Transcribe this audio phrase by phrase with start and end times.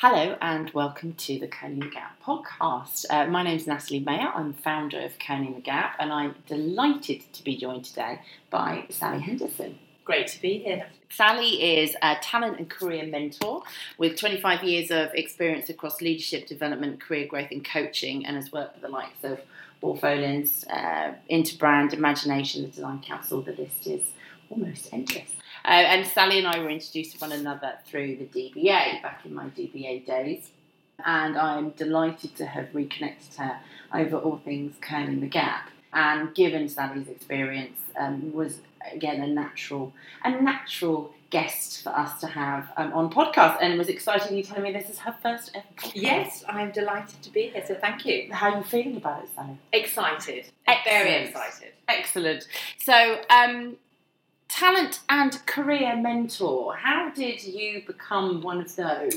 [0.00, 3.06] Hello and welcome to the Kerning the Gap podcast.
[3.08, 4.30] Uh, my name is Natalie Maher.
[4.34, 8.20] I'm founder of Kerning the Gap, and I'm delighted to be joined today
[8.50, 9.78] by Sally Henderson.
[10.04, 10.88] Great to be here.
[11.08, 13.62] Sally is a talent and career mentor
[13.96, 18.74] with 25 years of experience across leadership development, career growth, and coaching, and has worked
[18.74, 19.40] with the likes of
[19.80, 23.40] Wolff Olins, uh, Interbrand, Imagination, the Design Council.
[23.40, 24.02] The list is
[24.50, 25.32] almost endless.
[25.66, 29.34] Uh, and Sally and I were introduced to one another through the DBA back in
[29.34, 30.50] my DBA days.
[31.04, 33.58] And I'm delighted to have reconnected her
[33.92, 35.70] over all things Kerning the Gap.
[35.92, 38.60] And given Sally's experience, um, was
[38.92, 39.92] again a natural,
[40.24, 43.58] a natural guest for us to have um, on podcast.
[43.60, 45.92] And it was exciting you telling me this is her first ever podcast.
[45.94, 48.32] Yes, I'm delighted to be here, so thank you.
[48.32, 49.58] How are you feeling about it, Sally?
[49.72, 50.46] Excited.
[50.66, 50.84] Excellent.
[50.84, 51.72] Very excited.
[51.88, 52.48] Excellent.
[52.78, 53.76] So, um,
[54.48, 56.74] talent and career mentor.
[56.76, 59.14] How did you become one of those?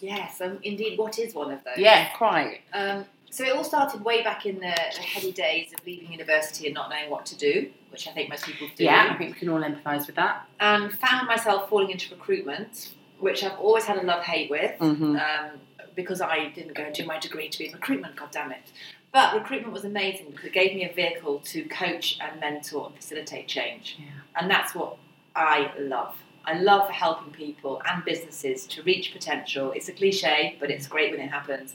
[0.00, 1.78] Yes, um, indeed, what is one of those?
[1.78, 2.60] Yeah, quite.
[2.72, 6.66] Um, so it all started way back in the, the heady days of leaving university
[6.66, 8.84] and not knowing what to do, which I think most people do.
[8.84, 10.46] Yeah, I think we can all empathise with that.
[10.60, 14.78] And found myself falling into recruitment, which I've always had a love hate with.
[14.78, 15.16] Mm-hmm.
[15.16, 15.60] um,
[15.98, 18.70] because I didn't go and do my degree to be in recruitment, god damn it.
[19.12, 22.96] But recruitment was amazing because it gave me a vehicle to coach and mentor and
[22.96, 23.96] facilitate change.
[23.98, 24.06] Yeah.
[24.36, 24.98] And that's what
[25.34, 26.14] I love.
[26.44, 29.72] I love helping people and businesses to reach potential.
[29.72, 31.74] It's a cliche, but it's great when it happens.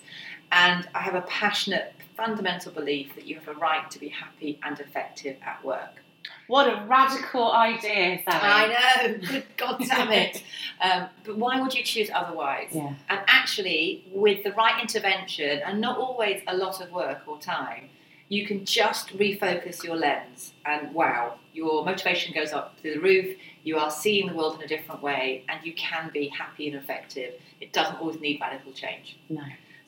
[0.51, 4.59] And I have a passionate, fundamental belief that you have a right to be happy
[4.63, 6.03] and effective at work.
[6.47, 8.39] What a radical idea, Sally.
[8.41, 10.43] I know, good God damn it.
[10.81, 12.67] Um, but why would you choose otherwise?
[12.73, 12.93] Yeah.
[13.07, 17.89] And actually, with the right intervention and not always a lot of work or time,
[18.27, 23.37] you can just refocus your lens and wow, your motivation goes up through the roof.
[23.63, 26.75] You are seeing the world in a different way and you can be happy and
[26.75, 27.35] effective.
[27.61, 29.17] It doesn't always need radical change.
[29.29, 29.43] No.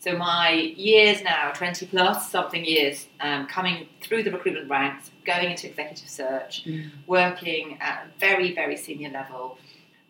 [0.05, 5.49] So my years now, 20 plus something years, um, coming through the recruitment ranks, going
[5.49, 6.91] into executive search, Mm.
[7.07, 9.57] working at a very, very senior level,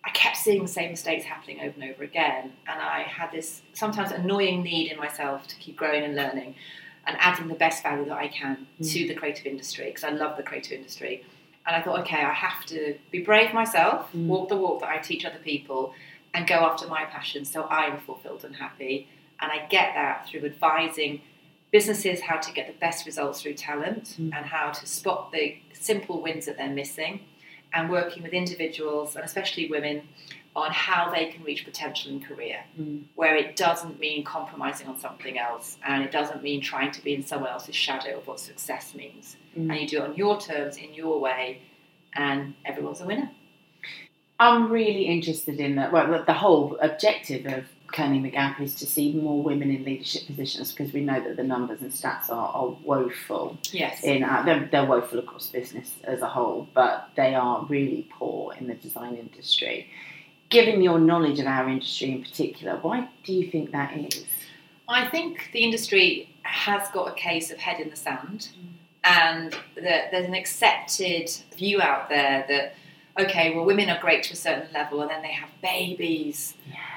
[0.04, 2.52] I kept seeing the same mistakes happening over and over again.
[2.68, 6.56] And I had this sometimes annoying need in myself to keep growing and learning
[7.08, 8.92] and adding the best value that I can Mm.
[8.92, 11.24] to the creative industry because I love the creative industry.
[11.66, 14.28] And I thought, okay, I have to be brave myself, Mm.
[14.28, 15.94] walk the walk that I teach other people,
[16.34, 19.08] and go after my passion so I am fulfilled and happy.
[19.42, 21.22] And I get that through advising
[21.72, 24.32] businesses how to get the best results through talent Mm.
[24.36, 27.20] and how to spot the simple wins that they're missing
[27.74, 30.08] and working with individuals and especially women
[30.56, 33.04] on how they can reach potential in career Mm.
[33.16, 37.14] where it doesn't mean compromising on something else and it doesn't mean trying to be
[37.14, 39.70] in someone else's shadow of what success means Mm.
[39.72, 41.62] and you do it on your terms in your way
[42.14, 43.30] and everyone's a winner
[44.40, 45.94] I'm really interested in that.
[45.94, 49.86] Well, the- the whole objective of Kerning the Gap is to see more women in
[49.86, 53.58] leadership positions because we know that the numbers and stats are, are woeful.
[53.72, 58.10] yes In uh, they're, they're woeful across business as a whole, but they are really
[58.12, 59.90] poor in the design industry.
[60.50, 64.26] Given your knowledge of our industry in particular, why do you think that is?
[64.90, 68.50] I think the industry has got a case of head in the sand,
[69.06, 72.76] and that there's an accepted view out there that
[73.18, 76.56] okay, well, women are great to a certain level, and then they have babies,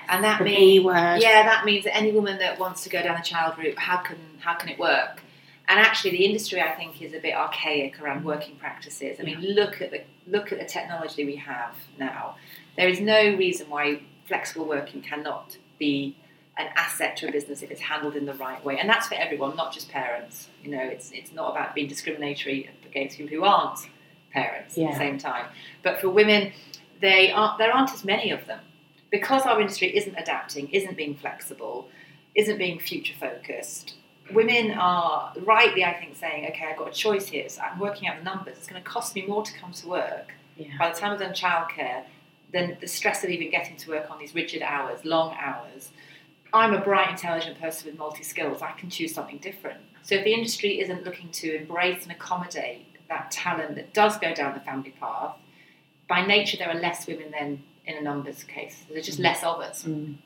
[0.08, 1.18] and that The means B word.
[1.20, 3.98] yeah, that means that any woman that wants to go down the child route, how
[3.98, 5.22] can how can it work?
[5.70, 9.18] And actually, the industry I think is a bit archaic around working practices.
[9.20, 12.36] I mean, look at the look at the technology we have now.
[12.76, 16.16] There is no reason why flexible working cannot be
[16.56, 19.14] an asset to a business if it's handled in the right way, and that's for
[19.14, 20.48] everyone, not just parents.
[20.64, 23.80] You know, it's it's not about being discriminatory against people who aren't
[24.32, 25.46] parents at the same time.
[25.82, 26.52] But for women,
[27.00, 28.60] they aren't, there aren't as many of them
[29.10, 31.88] because our industry isn't adapting, isn't being flexible,
[32.34, 33.94] isn't being future focused.
[34.32, 37.48] Women are rightly, I think, saying, "Okay, I've got a choice here.
[37.48, 38.58] So I'm working out the numbers.
[38.58, 40.66] It's going to cost me more to come to work Yeah.
[40.78, 42.04] by the time I've done childcare
[42.52, 45.92] than the stress of even getting to work on these rigid hours, long hours.
[46.52, 48.62] I'm a bright, intelligent person with multi skills.
[48.62, 49.80] I can choose something different.
[50.02, 54.34] So if the industry isn't looking to embrace and accommodate that talent that does go
[54.34, 55.36] down the family path,
[56.08, 58.84] by nature there are less women than in a numbers case.
[58.90, 59.84] There's just less of us.
[59.84, 60.16] Mm.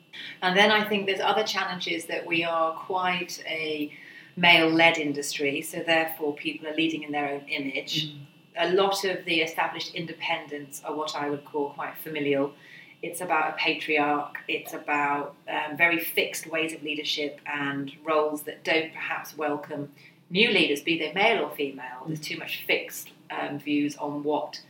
[0.41, 3.91] And then I think there's other challenges that we are quite a
[4.35, 8.09] male led industry, so therefore people are leading in their own image.
[8.09, 8.19] Mm.
[8.57, 12.53] A lot of the established independents are what I would call quite familial.
[13.01, 18.63] It's about a patriarch, it's about um, very fixed ways of leadership and roles that
[18.63, 19.91] don't perhaps welcome
[20.29, 22.03] new leaders, be they male or female.
[22.07, 24.61] There's too much fixed um, views on what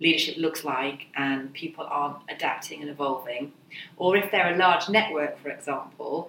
[0.00, 3.52] leadership looks like and people aren't adapting and evolving.
[3.96, 6.28] Or if they're a large network, for example,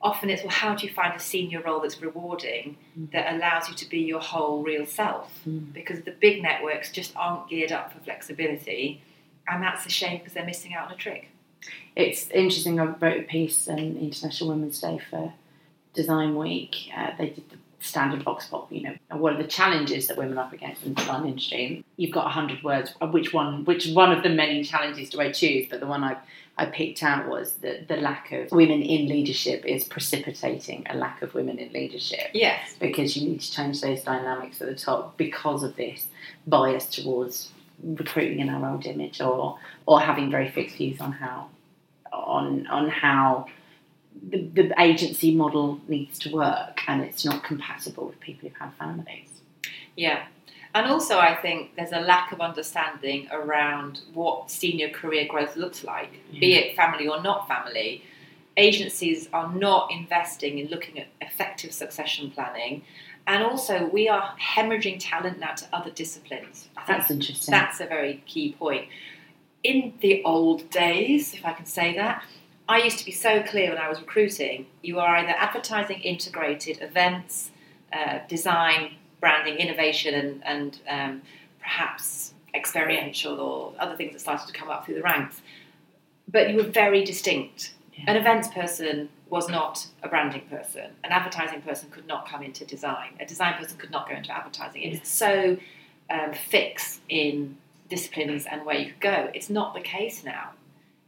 [0.00, 3.10] often it's well, how do you find a senior role that's rewarding Mm.
[3.12, 5.30] that allows you to be your whole real self?
[5.48, 5.72] Mm.
[5.72, 9.00] Because the big networks just aren't geared up for flexibility,
[9.48, 11.28] and that's a shame because they're missing out on a trick.
[11.94, 12.80] It's interesting.
[12.80, 15.32] I wrote a piece on International Women's Day for
[15.94, 16.74] Design Week.
[16.96, 20.16] Uh, they did the standard vox pop, you know, and what are the challenges that
[20.16, 21.84] women are up against in the design industry?
[21.96, 22.94] You've got hundred words.
[23.00, 23.64] uh, Which one?
[23.64, 25.66] Which one of the many challenges do I choose?
[25.68, 26.16] But the one I
[26.58, 31.22] I picked out was that the lack of women in leadership is precipitating a lack
[31.22, 32.76] of women in leadership Yes.
[32.78, 36.06] because you need to change those dynamics at the top because of this
[36.46, 37.50] bias towards
[37.82, 41.48] recruiting in our old image or or having very fixed views on how
[42.12, 43.46] on on how
[44.28, 48.72] the, the agency model needs to work and it's not compatible with people who've had
[48.74, 49.28] families.
[49.96, 50.24] Yeah.
[50.74, 55.84] And also, I think there's a lack of understanding around what senior career growth looks
[55.84, 58.04] like, be it family or not family.
[58.56, 62.84] Agencies are not investing in looking at effective succession planning.
[63.26, 66.68] And also, we are hemorrhaging talent now to other disciplines.
[66.88, 67.52] That's interesting.
[67.52, 68.88] That's a very key point.
[69.62, 72.24] In the old days, if I can say that,
[72.68, 76.80] I used to be so clear when I was recruiting you are either advertising integrated
[76.80, 77.50] events,
[77.92, 81.22] uh, design, branding, innovation, and, and um,
[81.60, 85.40] perhaps experiential or other things that started to come up through the ranks.
[86.28, 87.74] But you were very distinct.
[87.94, 88.12] Yeah.
[88.12, 90.90] An events person was not a branding person.
[91.04, 93.14] An advertising person could not come into design.
[93.20, 94.82] A design person could not go into advertising.
[94.82, 95.56] It's so
[96.10, 97.56] um, fixed in
[97.88, 99.30] disciplines and where you could go.
[99.34, 100.50] It's not the case now.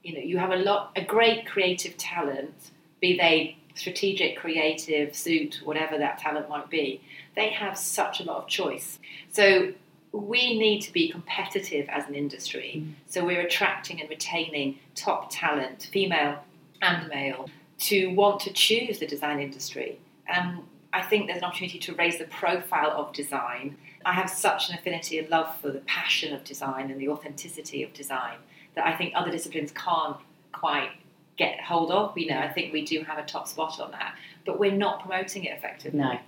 [0.04, 2.54] You know, you have a lot, a great creative talent,
[3.00, 7.00] be they strategic, creative, suit, whatever that talent might be.
[7.34, 8.98] They have such a lot of choice.
[9.32, 9.72] So
[10.12, 12.84] we need to be competitive as an industry.
[12.84, 12.92] Mm.
[13.06, 16.44] So we're attracting and retaining top talent, female
[16.80, 19.98] and male, to want to choose the design industry.
[20.28, 20.60] And
[20.92, 23.76] I think there's an opportunity to raise the profile of design.
[24.06, 27.82] I have such an affinity and love for the passion of design and the authenticity
[27.82, 28.36] of design
[28.74, 30.16] that I think other disciplines can't
[30.52, 30.90] quite
[31.36, 32.16] get hold of.
[32.16, 34.14] You know, I think we do have a top spot on that,
[34.46, 35.98] but we're not promoting it effectively.
[36.00, 36.18] No.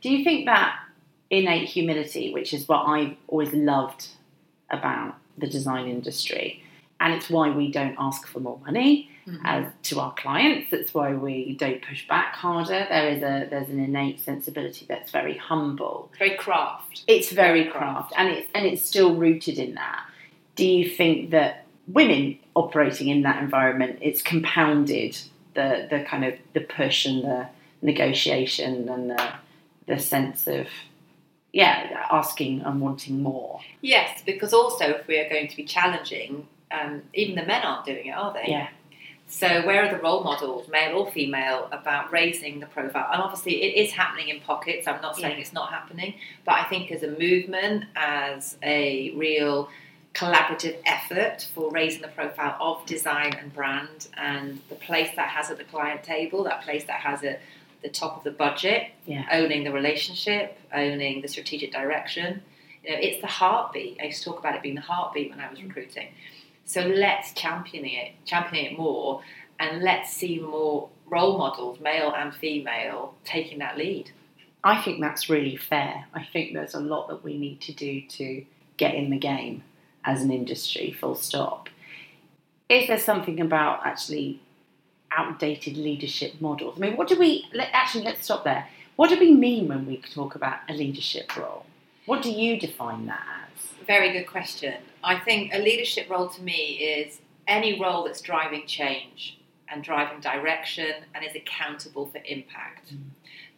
[0.00, 0.78] Do you think that
[1.30, 4.08] innate humility, which is what I've always loved
[4.70, 6.62] about the design industry,
[7.00, 9.40] and it's why we don't ask for more money Mhm.
[9.44, 10.70] as to our clients.
[10.70, 12.86] That's why we don't push back harder.
[12.88, 16.12] There is a there's an innate sensibility that's very humble.
[16.18, 17.02] Very craft.
[17.08, 20.04] It's very Very craft, and it's and it's still rooted in that.
[20.56, 25.18] Do you think that women operating in that environment, it's compounded
[25.54, 27.46] the the kind of the push and the
[27.82, 29.32] negotiation and the
[29.86, 30.66] the sense of
[31.52, 33.60] yeah asking and wanting more.
[33.80, 37.86] Yes, because also if we are going to be challenging, um, even the men aren't
[37.86, 38.44] doing it, are they?
[38.50, 38.68] Yeah.
[39.26, 43.08] So where are the role models, male or female, about raising the profile?
[43.10, 44.86] And obviously it is happening in pockets.
[44.86, 45.40] I'm not saying Yeah.
[45.40, 46.14] it's not happening,
[46.44, 49.70] but I think as a movement, as a real
[50.14, 55.50] collaborative effort for raising the profile of design and brand and the place that has
[55.50, 57.40] at the client table, that place that has at
[57.82, 59.26] the top of the budget, Yeah.
[59.32, 62.42] owning the relationship, owning the strategic direction.
[62.84, 63.98] You know, it's the heartbeat.
[64.00, 66.08] I used to talk about it being the heartbeat when I was recruiting.
[66.64, 69.20] So let's champion it, champion it more,
[69.58, 74.12] and let's see more role models, male and female, taking that lead.
[74.62, 76.06] I think that's really fair.
[76.14, 78.44] I think there's a lot that we need to do to
[78.78, 79.62] get in the game
[80.04, 81.68] as an industry, full stop.
[82.68, 84.40] Is there something about actually
[85.16, 86.76] outdated leadership models?
[86.76, 88.66] I mean, what do we, let, actually, let's stop there.
[88.96, 91.66] What do we mean when we talk about a leadership role?
[92.06, 93.86] What do you define that as?
[93.86, 94.74] Very good question.
[95.02, 100.20] I think a leadership role to me is any role that's driving change and driving
[100.20, 102.94] direction and is accountable for impact.
[102.94, 103.00] Mm.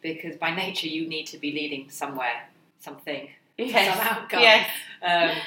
[0.02, 2.48] Because by nature, you need to be leading somewhere,
[2.78, 3.28] something.
[3.58, 3.96] Yes.
[3.96, 4.40] Some outcome.
[4.40, 4.68] Yes.
[5.02, 5.42] Um,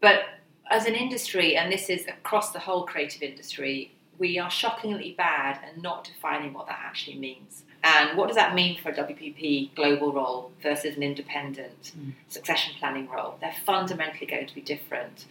[0.00, 0.24] but
[0.70, 5.58] as an industry, and this is across the whole creative industry, we are shockingly bad
[5.64, 7.62] at not defining what that actually means.
[7.84, 12.12] And what does that mean for a WPP global role versus an independent Mm.
[12.28, 13.36] succession planning role?
[13.40, 15.26] They're fundamentally going to be different,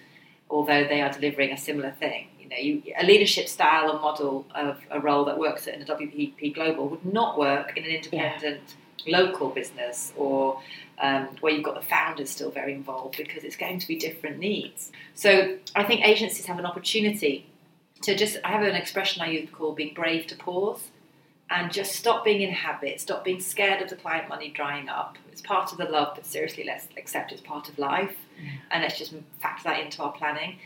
[0.50, 2.29] although they are delivering a similar thing.
[2.39, 5.86] You know, you, a leadership style or model of a role that works in a
[5.86, 8.75] WPP global would not work in an independent
[9.07, 10.62] local business or
[11.00, 14.40] um, where you've got the founders still very involved because it's going to be different
[14.40, 14.92] needs.
[15.14, 17.46] So I think agencies have an opportunity
[18.04, 20.90] to just, I have an expression I use called being brave to pause.
[21.50, 25.18] and just stop being in habit, stop being scared of the client money drying up.
[25.32, 28.16] It's part of the love, but seriously, let's accept it's part of life
[28.72, 30.58] and let's just factor that into our planning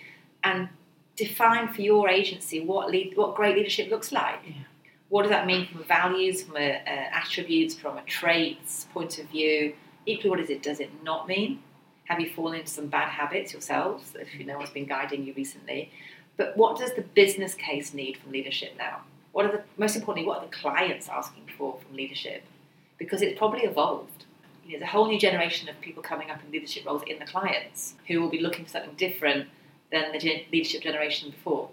[0.44, 0.70] and
[1.16, 4.40] define for your agency what lead, what great leadership looks like.
[4.46, 4.54] Yeah.
[5.10, 9.26] What does that mean from values, from a, a attributes, from a traits point of
[9.26, 9.74] view?
[10.10, 11.62] Equally, what does it does it not mean?
[12.06, 14.16] Have you fallen into some bad habits yourselves?
[14.20, 15.92] If you know what's been guiding you recently,
[16.38, 19.02] but what does the business case need from leadership now?
[19.34, 22.44] What are the most importantly, what are the clients asking for from leadership?
[22.98, 24.26] Because it's probably evolved.
[24.66, 27.20] You know, there's a whole new generation of people coming up in leadership roles in
[27.20, 29.48] the clients who will be looking for something different
[29.92, 31.70] than the leadership generation before.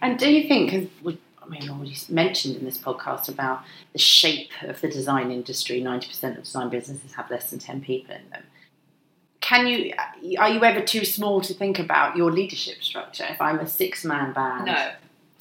[0.00, 4.50] And do you think, because I mean, already mentioned in this podcast about the shape
[4.62, 8.42] of the design industry, 90% of design businesses have less than 10 people in them.
[9.40, 9.92] Can you,
[10.38, 13.26] are you ever too small to think about your leadership structure?
[13.28, 14.92] If I'm a six man band, No.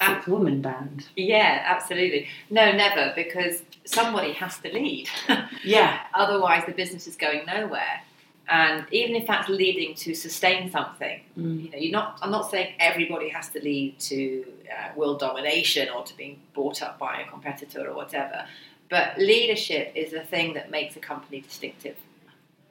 [0.06, 1.08] six woman band.
[1.16, 2.28] Yeah, absolutely.
[2.50, 5.08] No, never, because somebody has to lead.
[5.64, 6.00] Yeah.
[6.16, 8.02] Otherwise, the business is going nowhere.
[8.50, 11.64] And even if that's leading to sustain something, Mm.
[11.64, 12.20] you know, you're not.
[12.22, 16.82] I'm not saying everybody has to lead to uh, world domination or to being bought
[16.82, 18.46] up by a competitor or whatever.
[18.90, 21.96] But leadership is a thing that makes a company distinctive.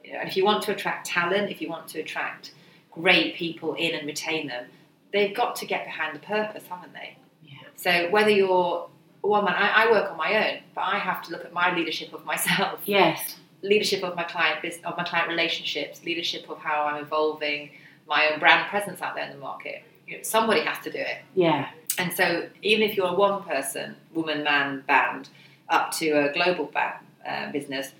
[0.04, 2.52] You know, and if you want to attract talent, if you want to attract
[2.90, 4.66] great people in and retain them,
[5.12, 7.16] they've got to get behind the purpose, haven't they?
[7.44, 7.54] Yeah.
[7.76, 8.88] So whether you're
[9.22, 11.74] one man, I, I work on my own, but I have to look at my
[11.74, 13.36] leadership of myself Yes.
[13.62, 17.70] Leadership of my client business, of my client relationships, leadership of how I'm evolving
[18.06, 19.82] my own brand presence out there in the market.
[20.06, 21.18] You know, somebody has to do it.
[21.34, 21.70] Yeah.
[21.98, 25.28] And so, even if you're a one person, woman, man band,
[25.68, 27.92] up to a global band, uh, business,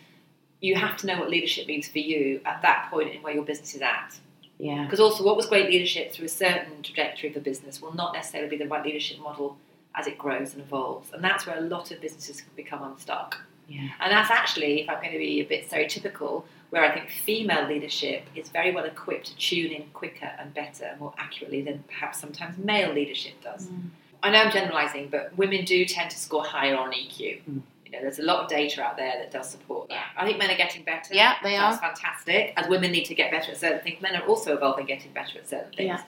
[0.61, 3.45] you have to know what leadership means for you at that point in where your
[3.45, 4.19] business is at.
[4.59, 4.85] Yeah.
[4.85, 8.13] Because also, what was great leadership through a certain trajectory of the business will not
[8.13, 9.57] necessarily be the right leadership model
[9.95, 11.13] as it grows and evolves.
[11.13, 13.39] And that's where a lot of businesses become unstuck.
[13.71, 13.89] Yeah.
[14.01, 17.67] And that's actually, if I'm going to be a bit stereotypical, where I think female
[17.67, 22.21] leadership is very well equipped to tune in quicker and better more accurately than perhaps
[22.21, 23.67] sometimes male leadership does.
[23.67, 23.91] Mm.
[24.23, 27.43] I know I'm generalising, but women do tend to score higher on EQ.
[27.43, 27.63] Mm.
[27.87, 30.07] You know, there's a lot of data out there that does support that.
[30.17, 31.13] I think men are getting better.
[31.13, 32.53] Yeah, they That's fantastic.
[32.57, 35.39] As women need to get better at certain things, men are also evolving, getting better
[35.39, 35.89] at certain things.
[35.89, 36.03] Yeah.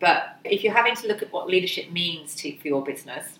[0.00, 3.38] But if you're having to look at what leadership means to, for your business,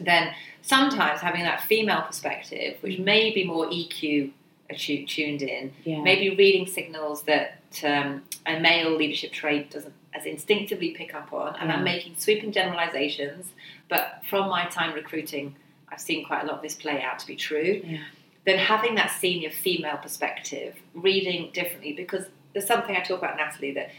[0.00, 0.32] then
[0.62, 4.32] sometimes having that female perspective, which may be more EQ
[4.76, 6.00] tuned in, Yeah.
[6.00, 11.54] maybe reading signals that um, a male leadership trait doesn't as instinctively pick up on,
[11.56, 13.46] and I'm making sweeping generalizations,
[13.88, 15.54] but from my time recruiting,
[15.88, 17.80] I've seen quite a lot of this play out to be true.
[17.84, 17.98] Yeah.
[18.44, 23.72] Then having that senior female perspective, reading differently, because there's something I talk about, Natalie,
[23.74, 23.90] that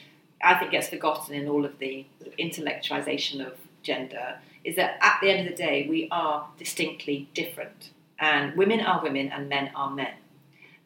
[0.43, 3.53] I think gets forgotten in all of the sort of intellectualization of
[3.83, 7.89] gender, is that at the end of the day, we are distinctly different.
[8.19, 10.13] And women are women and men are men.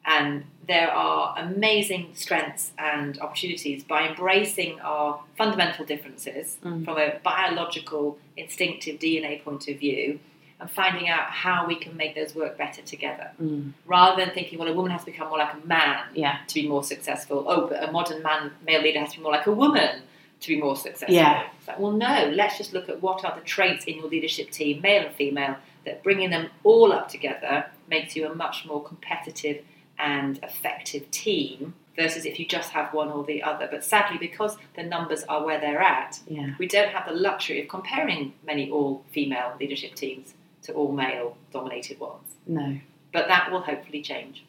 [0.05, 6.85] And there are amazing strengths and opportunities by embracing our fundamental differences Mm.
[6.85, 10.19] from a biological, instinctive DNA point of view
[10.59, 13.31] and finding out how we can make those work better together.
[13.41, 13.73] Mm.
[13.85, 16.37] Rather than thinking, well, a woman has to become more like a man Yeah.
[16.47, 17.43] to be more successful.
[17.47, 20.03] Oh, but a modern man, male leader has to be more like a woman
[20.45, 21.13] to be more successful.
[21.13, 21.47] Yeah.
[21.59, 24.51] It's like, well, no, let's just look at what are the traits in your leadership
[24.51, 28.83] team, male and female, that bringing them all up together makes you a much more
[28.83, 29.63] competitive
[29.99, 33.67] and effective team versus if you just have one or the other.
[33.71, 36.55] But sadly, because the numbers are where they're at, Yeah.
[36.59, 40.33] we don't have the luxury of comparing many all female leadership teams
[40.63, 42.35] to all male dominated ones.
[42.47, 42.77] No.
[43.13, 44.43] But that will hopefully change.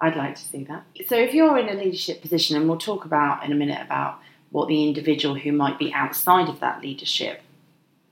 [0.00, 0.84] I'd like to see that.
[1.06, 4.18] So, if you're in a leadership position, and we'll talk about in a minute about
[4.54, 7.40] what the individual who might be outside of that leadership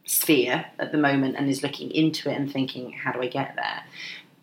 [0.04, 3.54] sphere at the moment and is looking into it and thinking, how do I get
[3.54, 3.84] there?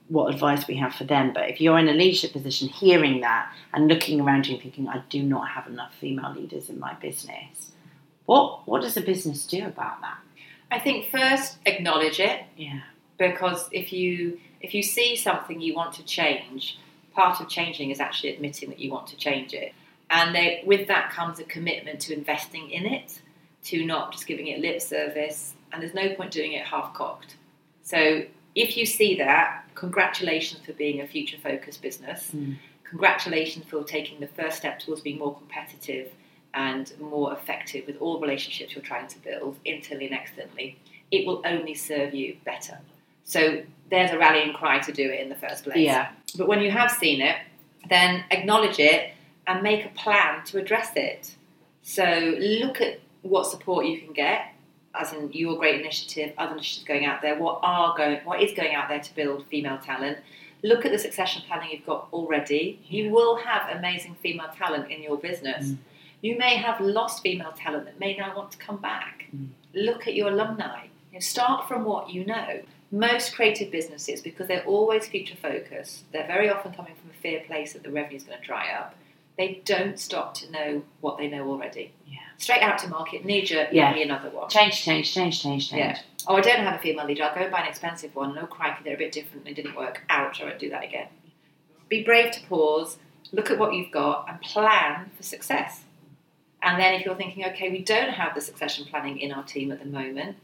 [0.07, 1.33] What advice we have for them.
[1.33, 4.87] But if you're in a leadership position, hearing that and looking around you and thinking,
[4.87, 7.73] I do not have enough female leaders in my business,
[8.25, 10.19] what what does a business do about that?
[10.71, 12.79] I think first acknowledge it Yeah.
[13.17, 16.79] because if you if you see something you want to change,
[17.13, 19.73] part of changing is actually admitting that you want to change it,
[20.09, 23.21] and they, with that comes a commitment to investing in it,
[23.65, 27.35] to not just giving it lip service, and there's no point doing it half cocked.
[27.83, 28.23] So
[28.55, 32.31] if you see that, congratulations for being a future focused business.
[32.35, 32.57] Mm.
[32.83, 36.11] Congratulations for taking the first step towards being more competitive
[36.55, 40.79] and more effective with all relationships you're trying to build, internally and externally.
[41.11, 42.79] It will only serve you better.
[43.25, 43.61] So
[43.91, 45.77] there's a rallying cry to do it in the first place.
[45.77, 46.09] Yeah.
[46.35, 47.37] But when you have seen it,
[47.87, 49.13] then acknowledge it
[49.49, 51.35] and make a plan to address it.
[51.81, 54.53] So look at what support you can get
[54.93, 58.51] as in your great initiative, other initiatives going out there, what are going, what is
[58.53, 60.19] going out there to build female talent.
[60.63, 62.79] Look at the succession planning you've got already.
[62.87, 65.69] You will have amazing female talent in your business.
[65.69, 65.77] Mm.
[66.21, 69.25] You may have lost female talent that may now want to come back.
[69.35, 69.47] Mm.
[69.73, 70.85] Look at your alumni.
[71.11, 72.61] You know, start from what you know.
[72.91, 77.41] Most creative businesses, because they're always future focused, they're very often coming from a fear
[77.45, 78.95] place that the revenue is going to dry up.
[79.39, 81.93] They don't stop to know what they know already.
[82.05, 82.17] Yeah.
[82.37, 83.87] Straight out to market, knee jerk, Yeah.
[83.87, 84.49] give me another one.
[84.49, 85.79] Change, change, change, change, change.
[85.79, 85.97] Yeah.
[86.27, 87.23] Oh, I don't have a female leader.
[87.23, 88.35] I'll go and buy an expensive one.
[88.35, 89.45] No crikey, they're a bit different.
[89.45, 90.03] They didn't work.
[90.09, 91.07] Ouch, I won't do that again.
[91.87, 92.97] Be brave to pause,
[93.31, 95.85] look at what you've got, and plan for success.
[96.61, 99.71] And then if you're thinking, okay, we don't have the succession planning in our team
[99.71, 100.35] at the moment,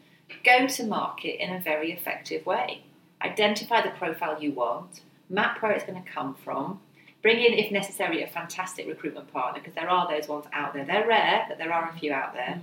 [0.46, 2.84] go to market in a very effective way.
[3.22, 6.80] Identify the profile you want, map where it's going to come from,
[7.26, 10.86] bring in, if necessary, a fantastic recruitment partner, because there are those ones out there.
[10.86, 12.62] They're rare, but there are a few out there.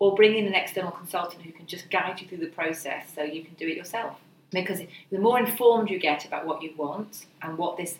[0.00, 3.22] Or bring in an external consultant who can just guide you through the process so
[3.22, 4.16] you can do it yourself.
[4.50, 4.80] Because
[5.12, 7.98] the more informed you get about what you want and what this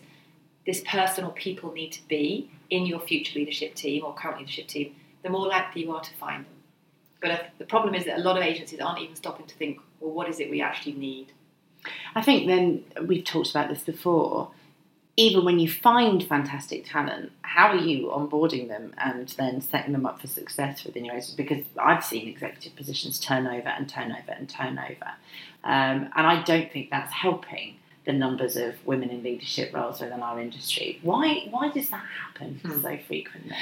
[0.65, 4.67] this person or people need to be in your future leadership team or current leadership
[4.67, 6.55] team, the more likely you are to find them.
[7.21, 9.79] But uh, the problem is that a lot of agencies aren't even stopping to think,
[10.01, 11.31] well, what is it we actually need?
[12.13, 14.51] I think then we've talked about this before.
[15.15, 20.07] Even when you find fantastic talent, how are you onboarding them and then setting them
[20.07, 21.35] up for success within your agency?
[21.37, 25.11] Because I've seen executive positions turn over and turn over and turn over,
[25.63, 30.19] um, and I don't think that's helping the numbers of women in leadership roles within
[30.21, 30.99] our industry.
[31.03, 31.47] Why?
[31.51, 32.81] Why does that happen Hmm.
[32.81, 33.55] so frequently?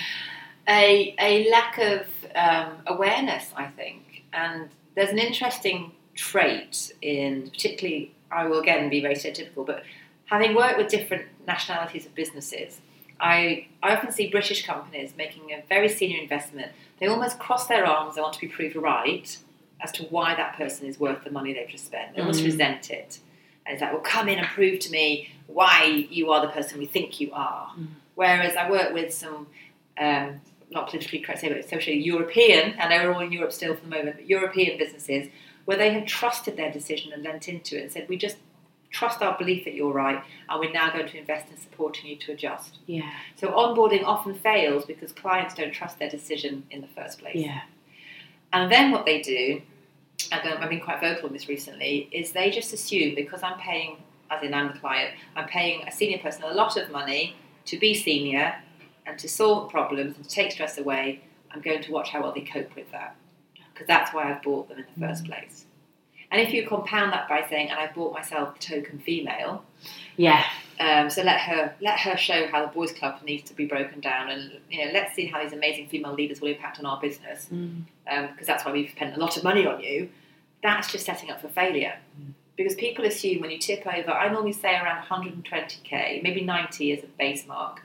[0.68, 2.06] a, a lack of
[2.36, 4.24] um, awareness, I think.
[4.32, 9.84] And there's an interesting trait in, particularly, I will again be very stereotypical, but
[10.32, 12.80] having worked with different nationalities of businesses,
[13.20, 16.72] I, I often see British companies making a very senior investment.
[17.00, 19.38] They almost cross their arms, they want to be proved right
[19.82, 22.16] as to why that person is worth the money they've just spent.
[22.16, 22.46] They almost Mm.
[22.46, 23.20] resent it.
[23.66, 26.80] And it's like, well, come in and prove to me why you are the person
[26.80, 27.72] we think you are.
[27.78, 27.88] Mm.
[28.16, 29.48] Whereas I work with some
[29.98, 33.82] um, not politically correct say, but socially European, and they're all in Europe still for
[33.82, 35.28] the moment, but European businesses
[35.66, 38.38] where they have trusted their decision and lent into it and said, we just
[38.92, 42.18] trust our belief that you're right, and we're now going to invest in supporting you
[42.18, 42.78] to adjust.
[42.86, 47.36] Yeah, So onboarding often fails because clients don't trust their decision in the first place.
[47.36, 47.62] yeah,
[48.54, 49.62] And then what they do,
[50.32, 53.98] I've been quite vocal on this recently, is they just assume because I'm paying,
[54.30, 57.80] as in I'm the client, I'm paying a senior person a lot of money to
[57.80, 58.56] be senior
[59.06, 62.34] and to solve problems and to take stress away, I'm going to watch how well
[62.34, 63.16] they cope with that.
[63.74, 65.28] Because that's why I've bought them in the first mm.
[65.28, 65.66] place.
[66.32, 69.66] And if you compound that by saying, and I bought myself the token female,
[70.16, 70.46] yeah.
[70.80, 74.00] um, so let her let her show how the boys' club needs to be broken
[74.00, 77.00] down, and you know, let's see how these amazing female leaders will impact on our
[77.02, 77.84] business Mm.
[78.32, 80.10] because that's why we've spent a lot of money on you,
[80.64, 81.96] that's just setting up for failure.
[82.56, 87.04] Because people assume when you tip over, I normally say around 120k, maybe 90 as
[87.04, 87.82] a base mark,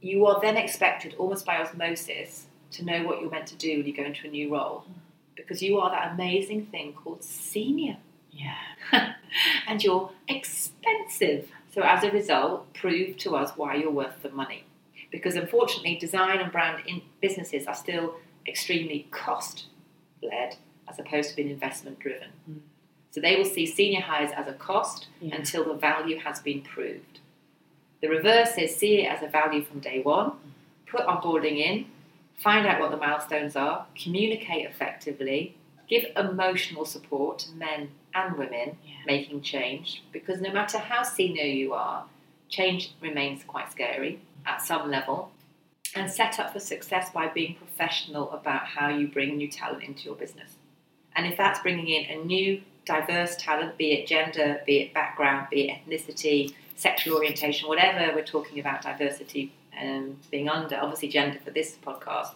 [0.00, 3.86] you are then expected almost by osmosis to know what you're meant to do when
[3.86, 4.84] you go into a new role.
[5.36, 7.98] Because you are that amazing thing called senior
[8.32, 8.54] Yeah.
[9.68, 11.48] and you're expensive.
[11.72, 14.64] So, as a result, prove to us why you're worth the money.
[15.10, 18.14] Because unfortunately, design and brand in businesses are still
[18.46, 19.66] extremely cost
[20.22, 20.56] led
[20.88, 22.28] as opposed to being investment driven.
[22.50, 22.60] Mm.
[23.10, 25.36] So, they will see senior hires as a cost Yeah.
[25.36, 27.20] until the value has been proved.
[28.00, 30.32] The reverse is see it as a value from day one,
[30.86, 31.86] put onboarding in,
[32.36, 35.56] find out what the milestones are, communicate effectively,
[35.88, 38.94] give emotional support to men and women Yeah.
[39.06, 42.06] making change because no matter how senior you are,
[42.48, 45.32] change remains quite scary at some level.
[45.94, 50.04] And set up for success by being professional about how you bring new talent into
[50.04, 50.56] your business.
[51.14, 55.48] And if that's bringing in a new diverse talent, be it gender, be it background,
[55.50, 61.38] be it ethnicity, sexual orientation, whatever we're talking about diversity um, being under, obviously gender
[61.44, 62.30] for this podcast,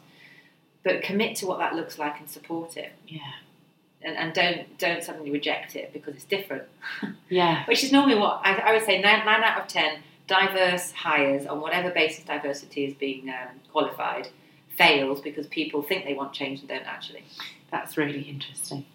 [0.83, 2.93] but commit to what that looks like and support it.
[3.07, 3.21] Yeah.
[4.03, 6.65] And, and don't don't suddenly reject it because it's different.
[7.29, 7.65] Yeah.
[7.67, 11.47] Which is normally what I, I would say nine, nine out of ten diverse hires
[11.47, 14.29] on whatever basis diversity is being um, qualified
[14.77, 17.25] fails because people think they want change and don't actually.
[17.71, 18.87] That's really interesting.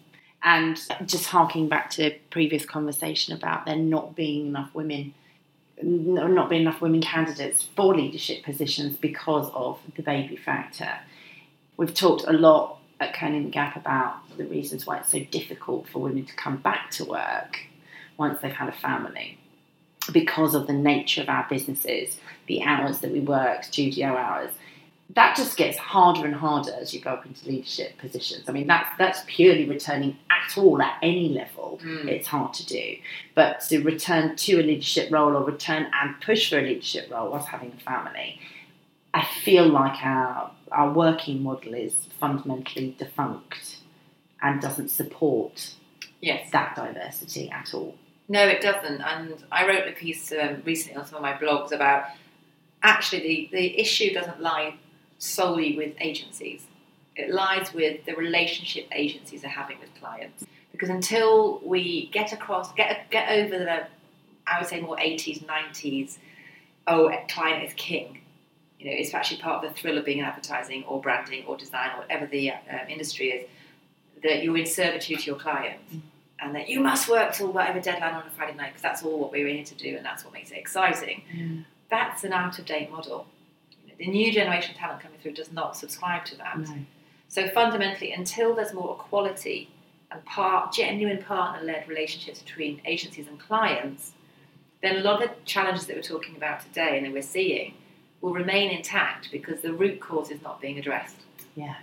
[0.42, 5.14] And just harking back to previous conversation about there not being enough women,
[5.82, 10.98] not being enough women candidates for leadership positions because of the baby factor.
[11.76, 15.88] We've talked a lot at Kerning the Gap about the reasons why it's so difficult
[15.88, 17.58] for women to come back to work
[18.16, 19.38] once they've had a family
[20.12, 24.50] because of the nature of our businesses, the hours that we work, studio hours.
[25.14, 28.48] That just gets harder and harder as you go up into leadership positions.
[28.48, 31.80] I mean, that's that's purely returning at all at any level.
[31.82, 32.08] Mm.
[32.08, 32.96] It's hard to do,
[33.34, 37.30] but to return to a leadership role or return and push for a leadership role
[37.30, 38.40] whilst having a family,
[39.14, 43.78] I feel like our our working model is fundamentally defunct
[44.42, 45.74] and doesn't support
[46.20, 46.50] Yes.
[46.50, 47.94] that diversity at all.
[48.28, 49.00] No, it doesn't.
[49.00, 52.06] And I wrote a piece um, recently on some of my blogs about
[52.82, 54.74] actually the, the issue doesn't lie
[55.18, 56.66] solely with agencies.
[57.14, 60.44] It lies with the relationship agencies are having with clients.
[60.72, 63.86] Because until we get across, get get over the,
[64.46, 66.18] I would say more 80s, 90s,
[66.86, 68.20] oh, client is king.
[68.78, 71.56] You know, it's actually part of the thrill of being in advertising or branding or
[71.56, 72.54] design or whatever the uh,
[72.88, 73.48] industry is,
[74.22, 75.80] that you're in servitude to your client
[76.40, 79.18] and that you must work till whatever deadline on a Friday night because that's all
[79.18, 81.22] what we're here to do and that's what makes it exciting.
[81.90, 83.26] That's an out of date model.
[83.98, 86.58] The new generation of talent coming through does not subscribe to that.
[86.58, 86.78] No.
[87.28, 89.70] So fundamentally, until there's more equality
[90.10, 94.12] and part, genuine partner led relationships between agencies and clients,
[94.82, 97.74] then a lot of the challenges that we're talking about today and that we're seeing
[98.20, 101.16] will remain intact because the root cause is not being addressed.
[101.54, 101.76] Yeah.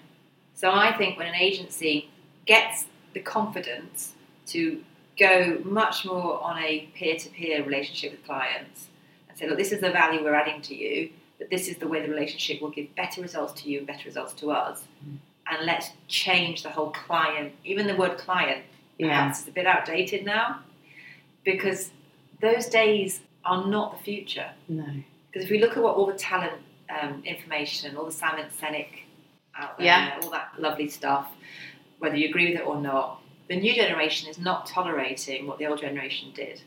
[0.54, 2.10] So I think when an agency
[2.46, 4.14] gets the confidence
[4.48, 4.84] to
[5.18, 8.88] go much more on a peer to peer relationship with clients
[9.30, 11.88] and say, look, this is the value we're adding to you, that this is the
[11.88, 14.84] way the relationship will give better results to you and better results to us.
[15.06, 15.18] Mm.
[15.48, 18.64] And let's change the whole client, even the word client,
[18.98, 19.08] Yeah.
[19.08, 20.60] perhaps is a bit outdated now
[21.44, 21.92] because
[22.42, 24.52] those days are not the future.
[24.70, 24.86] No.
[25.32, 28.88] Because if we look at what all the talent um, information, all the Simon Sinek
[29.58, 30.20] out there, Yeah.
[30.22, 31.32] all that lovely stuff,
[32.00, 35.66] whether you agree with it or not, the new generation is not tolerating what the
[35.66, 36.62] old generation did.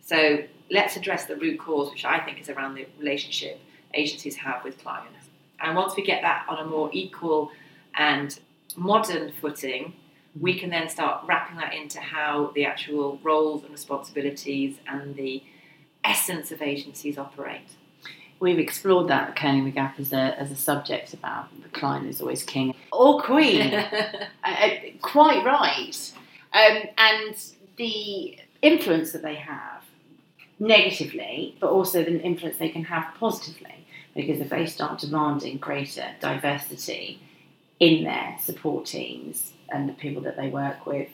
[0.00, 3.58] So let's address the root cause, which I think is around the relationship
[3.94, 5.28] agencies have with clients.
[5.60, 7.50] And once we get that on a more equal
[7.94, 8.38] and
[8.76, 9.94] modern footing,
[10.38, 15.42] we can then start wrapping that into how the actual roles and responsibilities and the
[16.02, 17.68] essence of agencies operate.
[18.40, 22.20] We've explored that at Kerning Gap as a, as a subject about the client is
[22.20, 23.72] always king or queen.
[23.74, 26.12] uh, uh, quite right.
[26.52, 27.36] Um, and
[27.76, 29.82] the influence that they have
[30.58, 33.83] negatively, but also the influence they can have positively.
[34.14, 37.20] Because if they start demanding greater diversity
[37.80, 41.08] in their support teams and the people that they work with,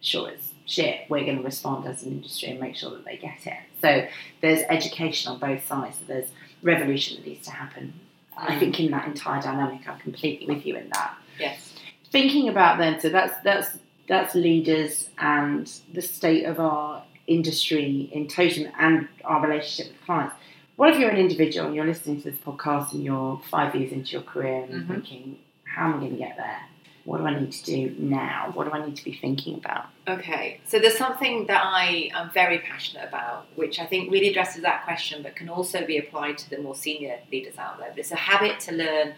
[0.00, 3.16] sure as shit, we're going to respond as an industry and make sure that they
[3.16, 3.58] get it.
[3.80, 4.06] So
[4.40, 5.96] there's education on both sides.
[5.98, 6.28] So there's
[6.62, 7.92] revolution that needs to happen.
[8.36, 8.58] I Mm.
[8.60, 11.72] think in that entire dynamic, I'm completely with you in that yes.
[12.10, 13.78] thinking about then so that's that's
[14.08, 20.34] that's leaders and the state of our industry in total and our relationship with clients
[20.76, 23.92] what if you're an individual and you're listening to this podcast and you're five years
[23.92, 24.88] into your career and Mhm.
[24.88, 26.60] thinking how am i going to get there
[27.04, 29.86] what do i need to do now what do i need to be thinking about
[30.08, 34.62] Okay, so there's something that I am very passionate about, which I think really addresses
[34.62, 37.88] that question, but can also be applied to the more senior leaders out there.
[37.90, 39.14] But it's a habit to learn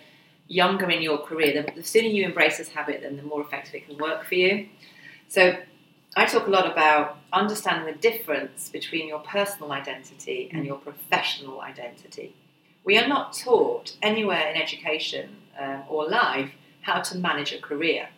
[0.46, 1.50] younger in your career.
[1.62, 4.34] The, the sooner you embrace this habit, then the more effective it can work for
[4.34, 4.66] you.
[5.28, 5.58] So
[6.16, 11.60] I talk a lot about understanding the difference between your personal identity and your professional
[11.60, 12.34] identity.
[12.84, 18.08] We are not taught anywhere in education um, or life how to manage a career.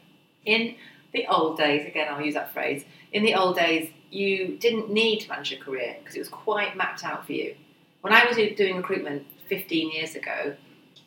[0.44, 0.76] In
[1.12, 5.20] the old days, again, I'll use that phrase, in the old days, you didn't need
[5.20, 7.56] to manage a career because it was quite mapped out for you.
[8.00, 10.54] When I was doing recruitment 15 years ago,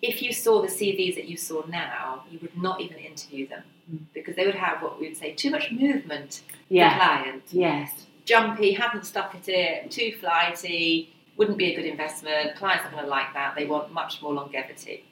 [0.09, 3.63] if you saw the CVs that you saw now, you would not even interview them
[3.91, 3.99] Mm.
[4.13, 7.43] because they would have what we would say too much movement for yeah client.
[7.51, 7.89] yes
[8.31, 12.55] Jumpy, haven't stuck at it, too flighty, wouldn't be a good investment.
[12.55, 13.49] Clients aren't going to like that.
[13.57, 15.03] They want much more longevity.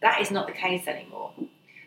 [0.00, 1.32] That is not the case anymore.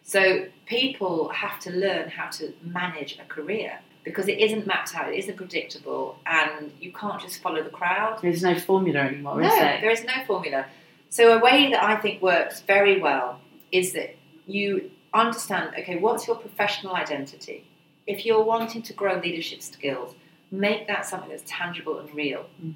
[0.04, 5.14] So people have to learn how to manage a career because it isn't mapped out,
[5.14, 8.20] it isn't predictable, and you can't just follow the crowd.
[8.22, 10.66] there's no formula anymore No, is there there is no formula.
[11.14, 13.40] So a way that I think works very well
[13.72, 14.16] is that
[14.48, 17.68] you understand, okay, what's your professional identity?
[18.08, 20.16] If you're wanting to grow leadership skills,
[20.50, 22.48] make that something that's tangible and real.
[22.60, 22.74] Mm.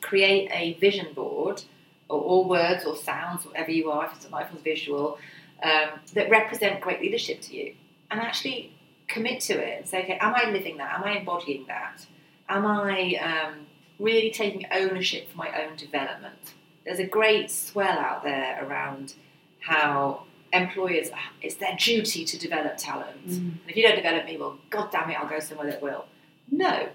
[0.00, 1.62] Create a vision board,
[2.08, 5.16] or, or words or sounds, whatever you are, if it's visual,
[5.62, 7.72] um, that represent great leadership to you.
[8.10, 8.72] And actually
[9.06, 10.92] commit to it and say, okay, am I living that?
[10.98, 12.04] Am I embodying that?
[12.48, 13.66] Am I um,
[14.00, 16.54] really taking ownership for my own development?
[16.86, 19.14] There's a great swell out there around
[19.60, 20.22] how
[20.52, 21.08] employers,
[21.42, 23.26] it's their duty to develop talent.
[23.26, 23.36] Mm.
[23.36, 26.06] And if you don't develop me, well, god damn it, I'll go somewhere that will.
[26.50, 26.88] No,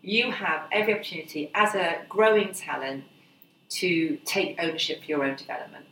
[0.00, 3.04] you have every opportunity as a growing talent
[3.68, 5.84] to take ownership for your own development.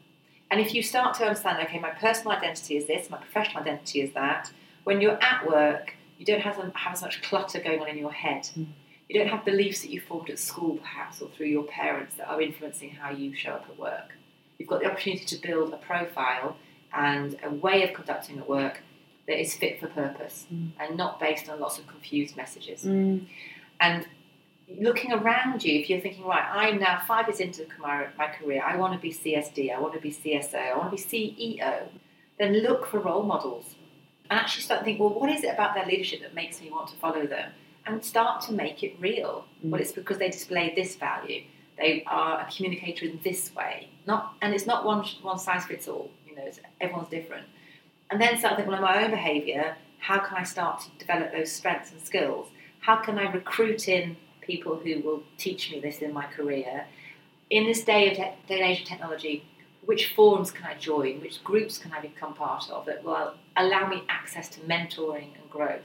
[0.50, 4.00] And if you start to understand, okay, my personal identity is this, my professional identity
[4.00, 4.50] is that,
[4.84, 8.12] when you're at work, you don't have, have as much clutter going on in your
[8.12, 8.48] head.
[8.56, 8.66] Mm.
[9.08, 12.28] You don't have beliefs that you formed at school, perhaps, or through your parents that
[12.28, 14.12] are influencing how you show up at work.
[14.58, 16.56] You've got the opportunity to build a profile
[16.94, 18.80] and a way of conducting at work
[19.26, 20.70] that is fit for purpose Mm.
[20.80, 22.84] and not based on lots of confused messages.
[22.84, 23.26] Mm.
[23.80, 24.06] And
[24.80, 28.62] looking around you, if you're thinking, right, I'm now five years into my, my career,
[28.64, 31.02] I want to be CSD, I want to be CSO, I want to be
[31.56, 31.88] CEO,
[32.38, 33.74] then look for role models
[34.30, 36.70] and actually start to think, well, what is it about their leadership that makes me
[36.70, 37.52] want to follow them?
[37.86, 39.44] And start to make it real.
[39.64, 39.70] Mm.
[39.70, 41.42] Well, it's because they display this value.
[41.76, 43.88] They are a communicator in this way.
[44.06, 46.10] Not, and it's not one, one size fits all.
[46.26, 47.46] You know, it's, everyone's different.
[48.10, 51.32] And then start thinking, well, in my own behaviour, how can I start to develop
[51.32, 52.48] those strengths and skills?
[52.80, 56.86] How can I recruit in people who will teach me this in my career?
[57.50, 59.44] In this day of te- day and age of technology,
[59.84, 61.20] which forums can I join?
[61.20, 65.50] Which groups can I become part of that will allow me access to mentoring and
[65.50, 65.82] growth?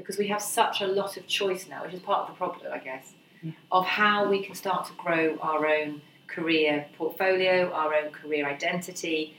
[0.00, 2.72] Because we have such a lot of choice now, which is part of the problem,
[2.72, 3.52] I guess, Yeah.
[3.70, 9.34] of how we can start to grow our own career portfolio, our own career identity,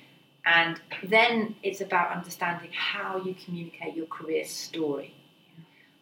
[0.45, 5.15] and then it's about understanding how you communicate your career story.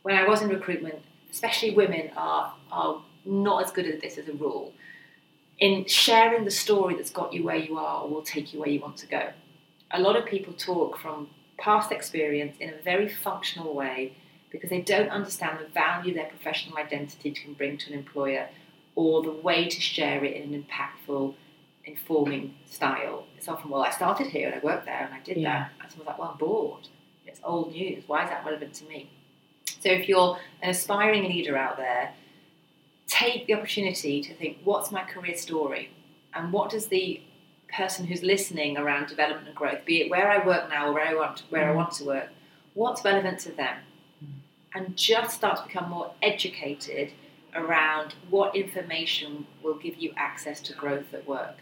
[0.02, 1.00] When I was in recruitment,
[1.32, 4.74] especially women are, are not as good at this as a rule
[5.60, 8.69] in sharing the story that's got you where you are or will take you where
[8.69, 9.30] you want to go.
[9.91, 14.15] A lot of people talk from past experience in a very functional way
[14.52, 18.50] because they don't understand the value their professional identity can bring to an employer
[18.96, 21.36] or the way to share it in an impactful,
[21.86, 23.26] informing style.
[23.38, 25.60] It's often, well, I started here and I worked there and I did Yeah.
[25.60, 25.72] that.
[25.82, 26.88] And someone's like, well, I'm bored.
[27.26, 28.04] It's old news.
[28.08, 29.10] Why is that relevant to me?
[29.80, 32.14] So if you're an aspiring leader out there,
[33.08, 35.92] take the opportunity to think, what's my career story?
[36.34, 37.22] And what does the
[37.74, 41.08] person who's listening around development and growth, be it where I work now or where
[41.08, 41.78] I want where I mm.
[41.78, 42.30] want to work,
[42.74, 43.78] what's relevant to them?
[44.73, 47.12] And just start to become more educated
[47.55, 51.55] around what information will give you access to growth at work,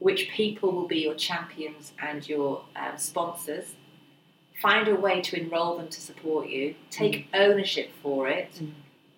[0.00, 3.74] which people will be your champions and your um, sponsors.
[4.60, 6.74] Find a way to enrol them to support you.
[6.90, 8.50] Take ownership for it.
[8.60, 8.72] Mm.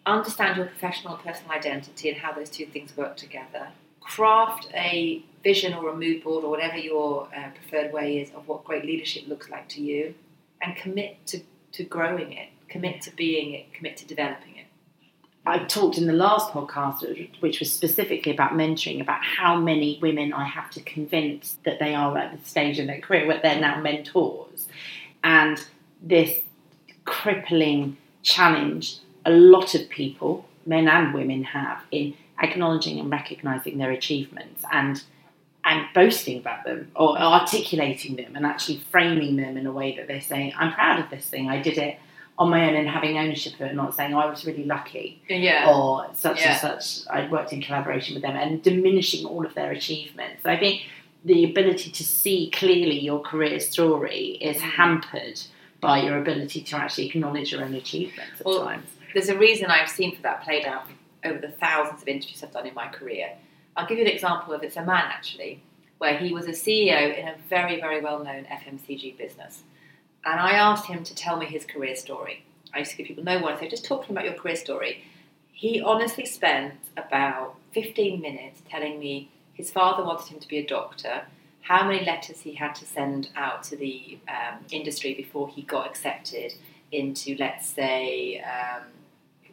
[0.04, 3.68] Understand your professional and personal identity and how those two things work together.
[4.00, 8.46] Craft a vision or a mood board or whatever your uh, preferred way is of
[8.48, 10.14] what great leadership looks like to you,
[10.60, 11.40] and commit to,
[11.72, 12.48] to growing it.
[12.70, 13.72] Commit to being it.
[13.74, 14.66] Commit to developing it.
[15.44, 20.32] I talked in the last podcast, which was specifically about mentoring, about how many women
[20.32, 23.60] I have to convince that they are at the stage in their career where they're
[23.60, 24.68] now mentors.
[25.24, 25.64] And
[26.02, 26.40] this
[27.04, 33.90] crippling challenge a lot of people, men and women, have in acknowledging and recognizing their
[33.90, 35.02] achievements and
[35.62, 40.08] and boasting about them or articulating them and actually framing them in a way that
[40.08, 41.98] they're saying, I'm proud of this thing, I did it
[42.40, 45.20] on my own and having ownership of it, not saying, oh, I was really lucky
[45.28, 45.70] Yeah.
[45.70, 46.52] or such Yeah.
[46.52, 47.06] and such.
[47.12, 50.42] I worked in collaboration with them and diminishing all of their achievements.
[50.42, 50.80] So I think
[51.22, 54.70] the ability to see clearly your career story is Mm.
[54.70, 55.38] hampered
[55.82, 58.86] by your ability to actually acknowledge your own achievements at Well, times.
[59.12, 60.84] There's a reason I've seen for that played out
[61.22, 63.32] over the thousands of interviews I've done in my career.
[63.76, 65.60] I'll give you an example of it's a man actually,
[65.98, 69.62] where he was a CEO in a very, very well known FMCG business.
[70.24, 72.44] And I asked him to tell me his career story.
[72.74, 74.56] I used to give people no one, said, just talk to me about your career
[74.56, 75.04] story.
[75.52, 80.66] He honestly spent about 15 minutes telling me his father wanted him to be a
[80.66, 81.22] doctor,
[81.62, 85.86] how many letters he had to send out to the um, industry before he got
[85.86, 86.54] accepted
[86.92, 88.84] into, let's say, um,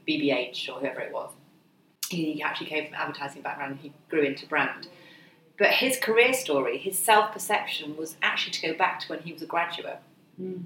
[0.07, 1.31] BBH or whoever it was.
[2.09, 4.87] He actually came from advertising background he grew into brand.
[5.57, 9.33] But his career story, his self perception was actually to go back to when he
[9.33, 9.99] was a graduate.
[10.41, 10.63] Mm.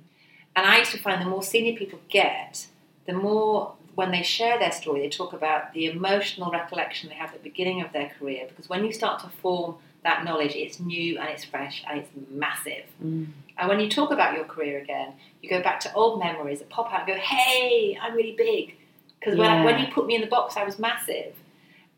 [0.55, 2.67] And I used to find the more senior people get,
[3.05, 7.33] the more when they share their story, they talk about the emotional recollection they have
[7.33, 8.45] at the beginning of their career.
[8.47, 12.09] Because when you start to form that knowledge, it's new and it's fresh and it's
[12.29, 12.85] massive.
[13.03, 13.27] Mm.
[13.57, 16.69] And when you talk about your career again, you go back to old memories that
[16.69, 18.75] pop out and go, hey, I'm really big.
[19.19, 19.65] Because when, Yeah.
[19.65, 21.35] when you put me in the box, I was massive.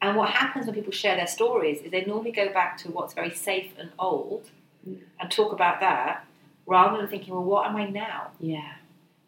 [0.02, 3.14] And what happens when people share their stories is they normally go back to what's
[3.14, 4.50] very safe and old
[4.88, 5.00] Mm.
[5.18, 6.26] and talk about that
[6.66, 8.32] rather than thinking, well, what am I now?
[8.40, 8.74] Yeah.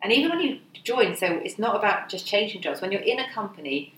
[0.01, 2.81] And even when you join, so it's not about just changing jobs.
[2.81, 3.93] When you're in a company,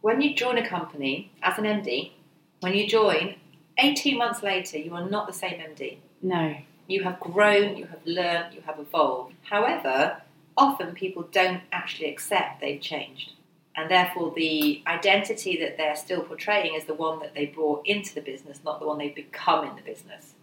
[0.00, 2.12] when you join a company as an MD,
[2.60, 3.36] when you join,
[3.78, 5.98] 18 months later, you are not the same MD.
[6.22, 6.56] No.
[6.86, 9.34] You have grown, you have learned, you have evolved.
[9.42, 10.22] However,
[10.56, 13.32] often people don't actually accept they've changed.
[13.76, 18.14] And therefore, the identity that they're still portraying is the one that they brought into
[18.14, 20.34] the business, not the one they've become in the business.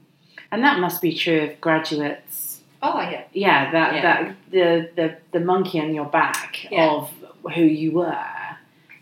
[0.52, 2.62] And that must be true of graduates.
[2.82, 3.24] Oh yeah.
[3.34, 4.02] Yeah, that Yeah.
[4.02, 6.90] that the, the the monkey on your back Yeah.
[6.92, 7.12] of
[7.56, 8.26] who you were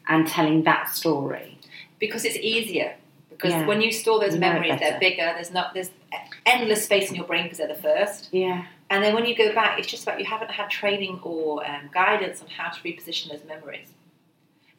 [0.07, 1.51] and telling that story.
[1.97, 2.93] because it's easier.
[3.29, 3.65] Because Yeah.
[3.65, 5.31] when you store those You memories, they're bigger.
[5.33, 5.91] There's not there's
[6.45, 8.29] endless space in your brain because they're the first.
[8.33, 8.65] Yeah.
[8.89, 11.89] And then when you go back, it's just about you haven't had training or um,
[11.93, 13.87] guidance on how to reposition those memories.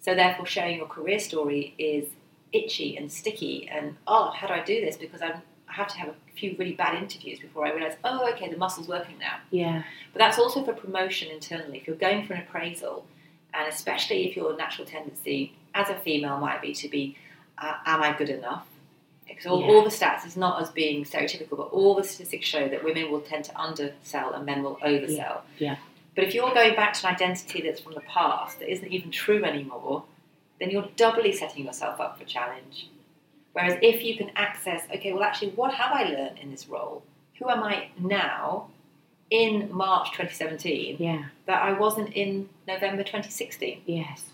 [0.00, 2.04] So therefore, sharing your career story is
[2.52, 3.68] itchy and sticky.
[3.68, 4.96] And oh, how do I do this?
[4.96, 5.42] Because I'm,
[5.76, 8.88] Have to have a few really bad interviews before I realise, oh, okay, the muscle's
[8.88, 9.36] working now.
[9.50, 9.82] Yeah.
[10.14, 11.76] But that's also for promotion internally.
[11.78, 13.04] If you're going for an appraisal,
[13.52, 17.18] and especially if your natural tendency as a female might be to be,
[17.58, 18.66] uh, am I good enough?
[19.28, 19.66] Because all, Yeah.
[19.66, 23.10] all the stats is not as being stereotypical, but all the statistics show that women
[23.10, 25.42] will tend to undersell and men will oversell.
[25.58, 25.76] Yeah.
[26.14, 29.10] But if you're going back to an identity that's from the past that isn't even
[29.10, 30.04] true anymore,
[30.58, 32.88] then you're doubly setting yourself up for challenge.
[33.56, 37.02] Whereas if you can access, okay, well, actually, what have I learned in this role?
[37.38, 38.68] Who am I now
[39.30, 41.24] in March 2017 Yeah.
[41.46, 43.80] that I wasn't in November 2016?
[43.86, 44.24] Yes.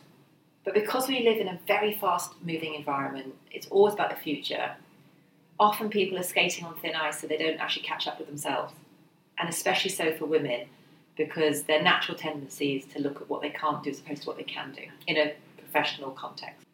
[0.65, 4.73] But because we live in a very fast moving environment, it's always about the future.
[5.61, 8.73] Often people are skating on thin ice so they don't actually catch up with themselves.
[9.39, 10.67] And especially so for women,
[11.17, 14.29] because their natural tendency is to look at what they can't do as opposed to
[14.29, 16.67] what they can do in a professional context.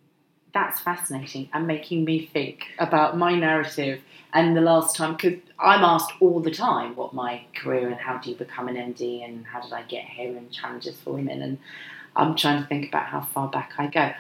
[0.55, 4.01] That's fascinating and making me think about my narrative
[4.33, 8.19] and the last time because I'm asked all the time what my career and how
[8.19, 11.43] do you become an MD and how did I get here and challenges for women
[11.43, 11.59] and
[12.17, 14.13] I'm trying to think about how far back I go.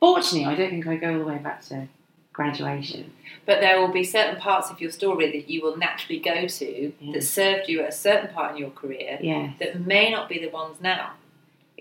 [0.00, 1.88] Fortunately, I don't think I go all the way back to
[2.32, 3.12] graduation.
[3.46, 6.92] But there will be certain parts of your story that you will naturally go to
[7.00, 7.12] Yeah.
[7.12, 10.38] that served you at a certain part in your career Yeah, that may not be
[10.38, 11.12] the ones now.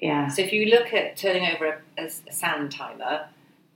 [0.02, 3.28] yeah, So if you look at turning over a, a sand timer,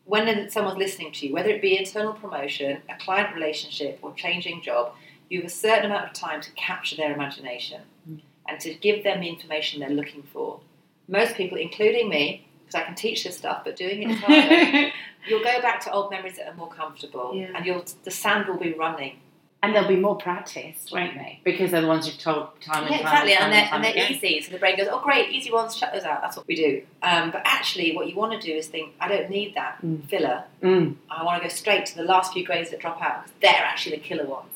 [0.06, 4.62] when someone's listening to you, whether it be internal promotion, a client relationship, or changing
[4.62, 4.94] job,
[5.30, 8.20] you have a certain amount of time to capture their imagination Mm.
[8.50, 10.60] and to give them the information they're looking for.
[11.08, 14.92] Most people, including me, because I can teach this stuff, but doing it is harder.
[15.28, 17.52] you'll go back to old memories that are more comfortable, Yeah.
[17.56, 19.20] and you'll the sand will be running.
[19.64, 21.40] And they'll be more practiced, won't they?
[21.44, 23.66] Because they're the ones you've told time and Yeah, time exactly, and, time and they're,
[23.68, 24.42] time and they're easy.
[24.42, 26.82] So the brain goes, "Oh, great, easy ones, shut those out." That's what we do.
[27.04, 30.04] Um, but actually, what you want to do is think, "I don't need that Mm.
[30.10, 30.46] filler.
[30.64, 33.38] Mm, I want to go straight to the last few grades that drop out because
[33.42, 34.52] they're actually the killer ones."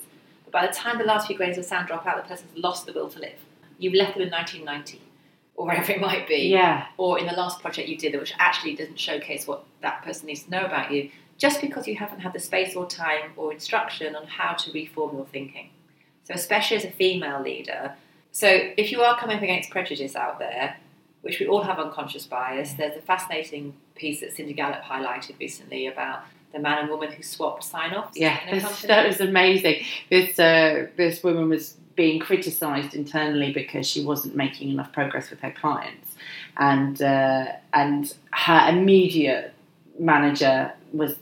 [0.46, 2.88] But by the time the last few grades of sound drop out, the person's lost
[2.88, 3.38] the will to live.
[3.78, 5.02] You've left them in 1990,
[5.56, 8.74] or wherever it might be, yeah, or in the last project you did, which actually
[8.76, 12.34] doesn't showcase what that person needs to know about you, just because you haven't had
[12.34, 15.70] the space or time or instruction on how to reform your thinking.
[16.24, 17.94] So, especially as a female leader,
[18.32, 20.76] so if you are coming up against prejudice out there,
[21.22, 25.88] which we all have unconscious bias, there's a fascinating piece that Cindy Gallop highlighted recently
[25.88, 28.40] about the man and woman who swapped sign-offs yeah.
[28.50, 29.84] in a that was amazing.
[30.10, 35.40] This uh, this woman was being criticised internally because she wasn't making enough progress with
[35.40, 36.16] her clients,
[36.58, 39.54] and uh, and her immediate
[39.98, 41.16] manager was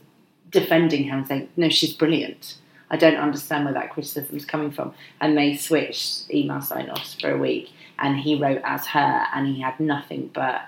[0.54, 2.56] defending her and saying, "No, she's brilliant."
[2.90, 4.94] I don't understand where that criticism is coming from.
[5.20, 9.48] And they switched email sign offs for a week, and he wrote as her, and
[9.48, 10.62] he had nothing but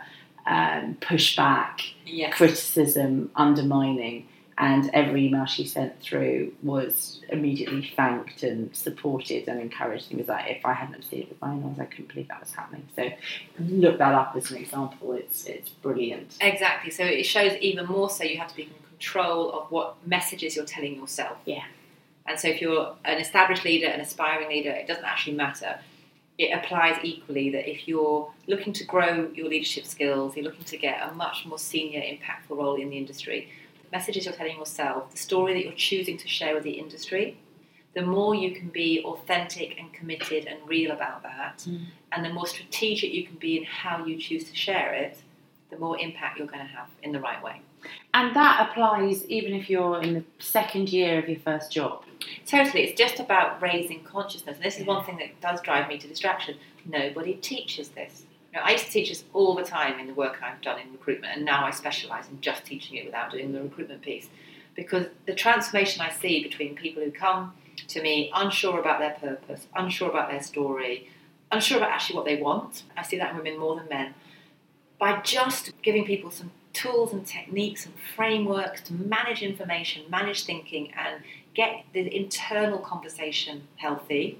[0.47, 2.33] um, pushback, Yes.
[2.35, 10.05] criticism, undermining, and every email she sent through was immediately thanked and supported and encouraged.
[10.09, 12.39] He was like, if I hadn't seen it with my eyes, I couldn't believe that
[12.39, 12.87] was happening.
[12.95, 13.09] So
[13.59, 15.13] look that up as an example.
[15.13, 16.37] It's it's brilliant.
[16.41, 16.89] Exactly.
[16.91, 18.69] So it shows even more so you have to be
[18.99, 21.38] control of what messages you're telling yourself.
[21.45, 21.63] Yeah.
[22.27, 25.79] And so if you're an established leader, an aspiring leader, it doesn't actually matter.
[26.38, 30.77] It applies equally that if you're looking to grow your leadership skills, you're looking to
[30.77, 33.49] get a much more senior, impactful role in the industry,
[33.84, 37.38] the messages you're telling yourself, the story that you're choosing to share with the industry,
[37.93, 41.86] the more you can be authentic and committed and real about that, Mm.
[42.12, 45.17] and the more strategic you can be in how you choose to share it,
[45.69, 47.62] the more impact you're going to have in the right way.
[48.15, 52.06] And that applies even if you're in the second year of your first job.
[52.47, 54.56] Totally, it's just about raising consciousness.
[54.56, 56.56] And this is one thing that does drive me to distraction.
[56.86, 58.23] Nobody teaches this.
[58.54, 60.80] You know, I used to teach this all the time in the work I've done
[60.80, 64.30] in recruitment, and now I specialise in just teaching it without doing the recruitment piece.
[64.75, 67.51] Because the transformation I see between people who come
[67.89, 71.10] to me unsure about their purpose, unsure about their story,
[71.51, 74.13] unsure about actually what they want, I see that in women more than men,
[74.99, 80.93] by just giving people some tools and techniques and frameworks to manage information, manage thinking,
[80.93, 81.23] and
[81.53, 84.38] get the internal conversation healthy,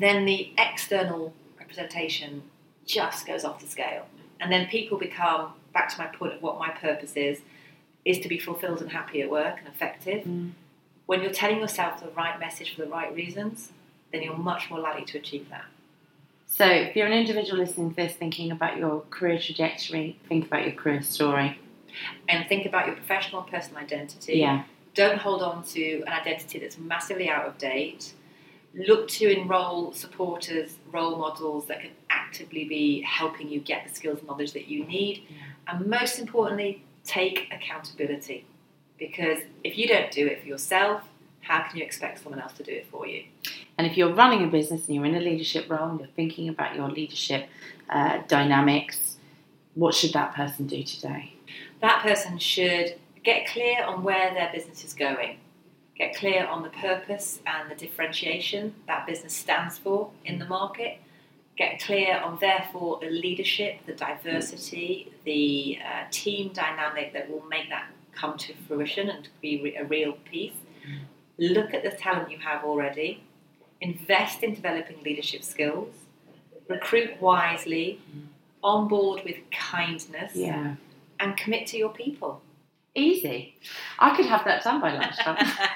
[0.00, 2.42] then the external representation
[2.86, 4.06] just goes off the scale.
[4.40, 7.40] And then people become, back to my point of what my purpose is,
[8.04, 10.24] is to be fulfilled and happy at work and effective.
[10.24, 10.52] Mm.
[11.06, 13.70] when you're telling yourself the right message for the right reasons,
[14.12, 15.66] then you're much more likely to achieve that.
[16.46, 20.64] So, if you're an individual listening to this, thinking about your career trajectory, think about
[20.64, 21.58] your career story.
[22.28, 24.38] And think about your professional and personal identity.
[24.38, 24.64] Yeah.
[24.94, 28.14] Don't hold on to an identity that's massively out of date.
[28.74, 34.18] Look to enrol supporters, role models that can actively be helping you get the skills
[34.18, 35.24] and knowledge that you need.
[35.28, 35.36] Yeah.
[35.68, 38.46] And most importantly, take accountability.
[38.98, 41.02] Because if you don't do it for yourself,
[41.40, 43.24] how can you expect someone else to do it for you?
[43.78, 46.48] And if you're running a business and you're in a leadership role and you're thinking
[46.48, 47.48] about your leadership
[47.88, 49.16] uh, dynamics,
[49.74, 51.34] what should that person do today?
[51.80, 55.38] That person should get clear on where their business is going,
[55.96, 60.98] get clear on the purpose and the differentiation that business stands for in the market,
[61.56, 67.68] get clear on, therefore, the leadership, the diversity, the uh, team dynamic that will make
[67.70, 70.54] that come to fruition and be re- a real piece.
[71.38, 73.22] Look at the talent you have already,
[73.80, 75.92] invest in developing leadership skills,
[76.68, 78.00] recruit wisely,
[78.62, 80.76] onboard with kindness, Yeah.
[81.20, 82.42] And commit to your people.
[82.94, 83.56] Easy.
[83.98, 85.36] I could have that done by lunchtime.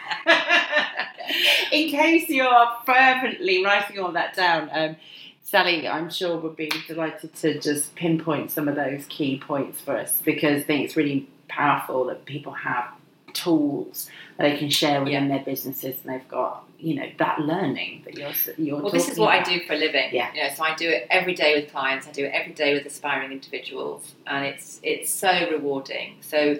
[1.72, 4.96] In case you're fervently writing all that down, um,
[5.42, 9.96] Sally, I'm sure would be delighted to just pinpoint some of those key points for
[9.96, 12.86] us because I think it's really powerful that people have
[13.32, 14.08] tools
[14.40, 18.32] they can share within their businesses and they've got, you know, that learning that you're
[18.56, 20.10] you're Well, this is what I do for a living.
[20.12, 20.32] Yeah.
[20.34, 22.08] You know, so I do it every day with clients.
[22.08, 26.16] I do it every day with aspiring individuals, and it's it's so rewarding.
[26.22, 26.58] So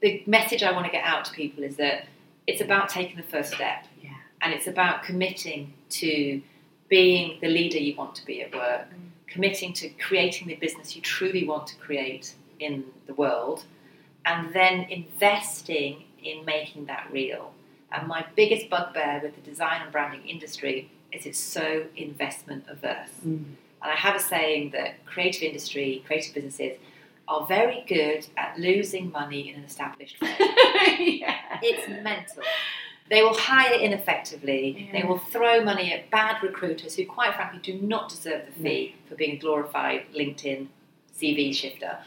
[0.00, 2.06] the message I want to get out to people is that
[2.46, 4.10] it's about taking the first step, Yeah.
[4.40, 6.40] and it's about committing to
[6.88, 9.10] being the leader you want to be at work, mm.
[9.26, 13.64] committing to creating the business you truly want to create in the world,
[14.24, 17.52] and then investing in making that real.
[17.90, 23.10] And my biggest bugbear with the design and branding industry is it's so investment averse.
[23.26, 23.44] Mm.
[23.80, 26.78] And I have a saying that creative industry, creative businesses
[27.28, 30.34] are very good at losing money in an established way.
[31.20, 31.58] yeah.
[31.62, 32.42] it's mental.
[33.10, 34.90] They will hire ineffectively.
[34.92, 38.96] They will throw money at bad recruiters who, quite frankly, do not deserve the fee
[39.08, 40.66] for being a glorified LinkedIn
[41.18, 41.98] CV shifter.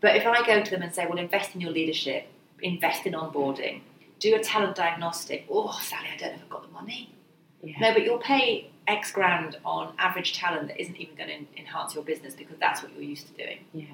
[0.00, 2.26] But if I go to them and say, well, invest in your leadership,
[2.62, 3.80] invest in onboarding,
[4.18, 7.14] do a talent diagnostic, oh, Sally, I don't know if I've got the money.
[7.62, 7.78] Yeah.
[7.80, 11.94] No, but you'll pay X grand on average talent that isn't even going to enhance
[11.94, 13.58] your business because that's what you're used to doing.
[13.72, 13.84] Yeah.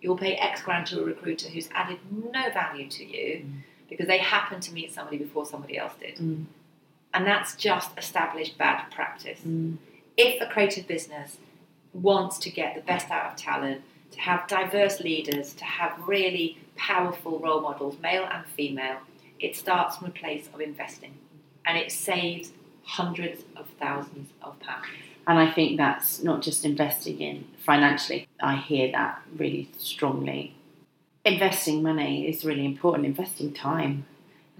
[0.00, 3.52] You'll pay X grand to a recruiter who's added no value to you Mm.
[3.88, 6.16] because they happen to meet somebody before somebody else did.
[6.16, 6.44] Mm.
[7.14, 9.40] And that's just established bad practice.
[9.46, 9.78] Mm.
[10.16, 11.38] If a creative business
[11.92, 16.58] wants to get the best out of talent, to have diverse leaders, to have really
[16.76, 18.98] powerful role models, male and female,
[19.38, 21.14] it starts from a place of investing.
[21.66, 22.52] And it saves
[22.84, 24.86] hundreds of thousands of pounds.
[25.26, 28.28] And I think that's not just investing in financially.
[28.40, 30.54] I hear that really strongly.
[31.24, 33.06] Investing money is really important.
[33.06, 34.06] Investing time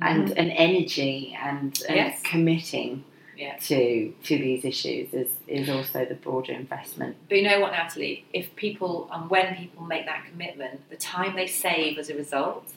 [0.00, 0.38] and mm-hmm.
[0.38, 2.20] and energy and, and Yes.
[2.22, 3.04] committing
[3.36, 3.56] Yeah.
[3.56, 7.16] to to these issues is, is also the broader investment.
[7.28, 8.24] But you know what, Natalie?
[8.32, 12.72] If people and when people make that commitment, the time they save as a result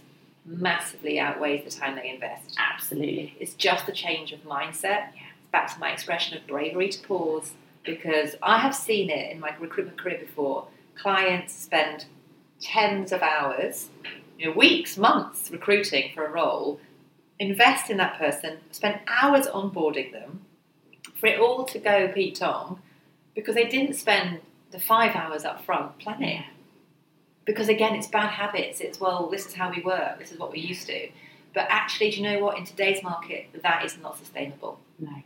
[0.45, 2.55] massively outweighs the time they invest.
[2.57, 3.35] Absolutely.
[3.39, 5.09] It's just a change of mindset.
[5.13, 7.53] It's back to my expression of bravery to pause
[7.83, 10.67] because I have seen it in my recruitment career before.
[10.95, 12.05] Clients spend
[12.61, 13.89] tens of hours,
[14.37, 16.79] you know, weeks, months recruiting for a role,
[17.39, 20.41] invest in that person, spend hours onboarding them,
[21.19, 22.79] for it all to go Pete Tong
[23.35, 24.41] because they didn't spend
[24.71, 26.43] the five hours up front planning.
[27.45, 28.79] Because again, it's bad habits.
[28.79, 30.19] It's well, this is how we work.
[30.19, 31.09] This is what we're used to.
[31.53, 32.57] But actually, do you know what?
[32.57, 34.79] In today's market, that is not sustainable.
[34.99, 35.23] No.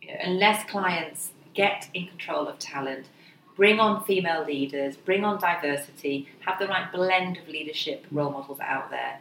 [0.00, 3.06] You know, unless clients get in control of talent,
[3.56, 8.60] bring on female leaders, bring on diversity, have the right blend of leadership role models
[8.60, 9.20] out there,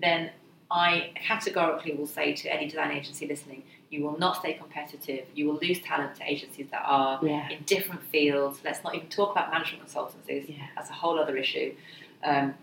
[0.00, 0.30] then
[0.70, 3.62] I categorically will say to any design agency listening,
[3.94, 5.24] you will not stay competitive.
[5.34, 7.48] You will lose talent to agencies that are Yeah.
[7.48, 8.60] in different fields.
[8.64, 10.44] Let's not even talk about management consultancies.
[10.48, 10.66] Yeah.
[10.74, 11.74] That's a whole other issue.
[12.22, 12.54] Um,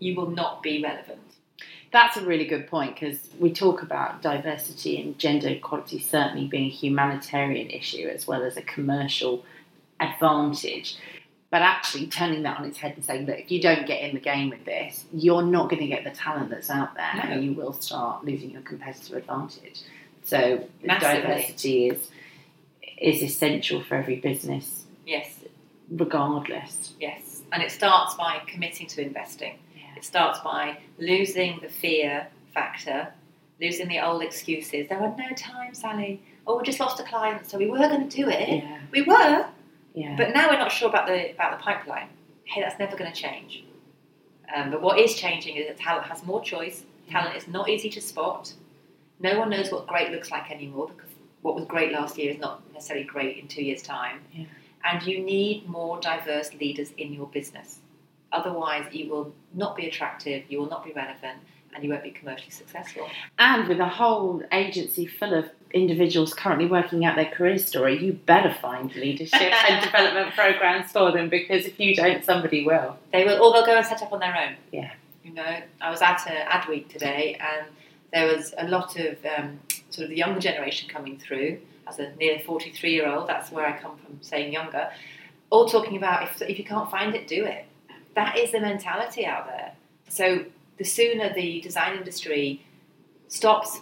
[0.00, 1.20] you will not be relevant.
[1.92, 6.66] That's a really good point because we talk about diversity and gender equality certainly being
[6.66, 9.44] a humanitarian issue as well as a commercial
[10.00, 10.96] advantage.
[11.50, 14.12] But actually turning that on its head and saying that if you don't get in
[14.14, 17.22] the game with this, you're not going to get the talent that's out there No.
[17.30, 19.78] and you will start losing your competitive advantage.
[20.24, 21.20] So Massively.
[21.22, 22.08] diversity is
[22.98, 25.40] is essential for every business Yes,
[25.90, 26.94] regardless.
[27.00, 27.42] yes.
[27.52, 29.58] And it starts by committing to investing.
[29.76, 29.82] Yeah.
[29.96, 33.12] It starts by losing the fear factor
[33.60, 34.88] losing the old excuses.
[34.88, 36.20] There are no time, Sally.
[36.46, 38.48] Oh, we just lost a client, so we were going to do it.
[38.64, 38.78] Yeah.
[38.90, 39.46] We were,
[39.94, 40.16] Yeah.
[40.16, 42.08] but now we're not sure about the about the pipeline.
[42.44, 43.64] Hey, that's never going to change.
[44.54, 46.84] Um, but what is changing is that talent has more choice.
[47.10, 48.52] Talent is not easy to spot.
[49.20, 51.10] No one knows what great looks like anymore because
[51.42, 54.20] what was great last year is not necessarily great in two years' time.
[54.32, 54.46] Yeah.
[54.84, 57.78] And you need more diverse leaders in your business.
[58.32, 61.38] Otherwise, you will not be attractive, you will not be relevant,
[61.74, 63.08] and you won't be commercially successful.
[63.38, 68.12] and with a whole agency full of individuals currently working out their career story, you
[68.12, 72.96] better find leadership and development programs for them because if you don't, somebody will.
[73.12, 74.56] They will, or they'll go and set up on their own.
[74.72, 74.92] Yeah.
[75.24, 77.66] You know, I was at a ad week today, and
[78.14, 79.60] there was a lot of um,
[79.90, 81.60] sort of the younger generation coming through.
[81.86, 84.88] As a near forty-three year old, that's where I come from, saying younger.
[85.50, 87.66] All talking about if if you can't find it, do it.
[88.14, 89.72] That is the mentality out there.
[90.08, 90.46] So
[90.78, 92.64] the sooner the design industry
[93.28, 93.80] stops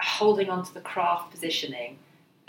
[0.00, 1.98] holding on to the craft positioning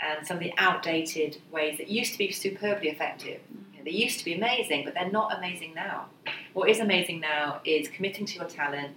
[0.00, 3.40] and some of the outdated ways that used to be superbly effective.
[3.72, 6.06] You know, they used to be amazing, but they're not amazing now.
[6.52, 8.96] What is amazing now is committing to your talent,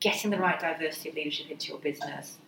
[0.00, 2.38] getting the right diversity of leadership into your business,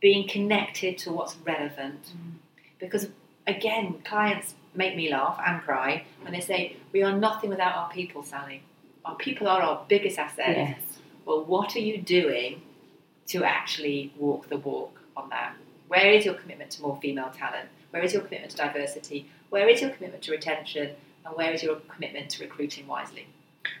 [0.00, 2.02] being connected to what's relevant.
[2.04, 2.32] Mm.
[2.78, 3.08] Because
[3.46, 7.90] again, clients make me laugh and cry when they say, We are nothing without our
[7.90, 8.62] people, Sally.
[9.04, 10.56] Our people are our biggest asset.
[10.56, 10.80] Yes.
[11.24, 12.62] Well, what are you doing
[13.28, 15.54] to actually walk the walk on that?
[15.88, 17.68] Where is your commitment to more female talent?
[17.90, 19.30] Where is your commitment to diversity?
[19.50, 20.90] Where is your commitment to retention?
[21.24, 23.26] And where is your commitment to recruiting wisely?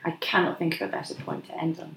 [0.04, 1.96] I cannot think of a better point to end on.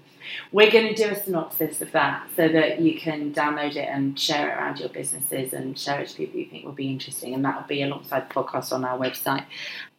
[0.52, 4.20] We're going to do a synopsis of that so that you can download it and
[4.20, 7.34] share it around your businesses and share it to people you think will be interesting.
[7.34, 9.46] And that will be alongside the podcast on our website.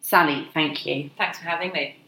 [0.00, 1.10] Sally, thank you.
[1.16, 1.99] Thanks for having me.